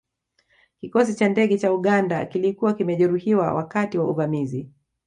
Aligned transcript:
Kikosi 0.79 1.13
cha 1.15 1.29
ndege 1.29 1.57
cha 1.57 1.73
Uganda 1.73 2.25
kilikuwa 2.25 2.73
kimejeruhiwa 2.73 3.53
wakati 3.53 3.97
wa 3.97 4.09
uvamizi 4.09 4.69